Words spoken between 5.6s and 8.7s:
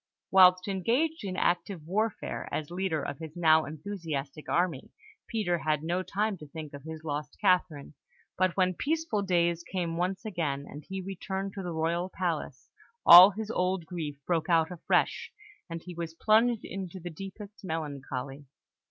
no time to think of his lost Catherine; but